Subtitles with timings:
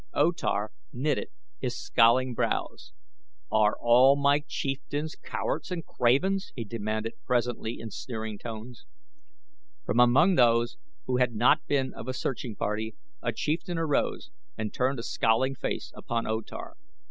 [0.15, 1.29] O Tar knitted
[1.59, 2.91] his scowling brows.
[3.51, 8.87] "Are all my chieftains cowards and cravens?" he demanded presently in sneering tones.
[9.85, 14.73] From among those who had not been of the searching party a chieftain arose and
[14.73, 16.77] turned a scowling face upon O Tar.